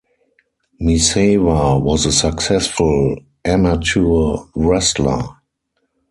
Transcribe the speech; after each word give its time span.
Misawa 0.81 1.79
was 1.79 2.07
a 2.07 2.11
successful 2.11 3.17
amateur 3.45 4.37
wrestler. 4.55 5.21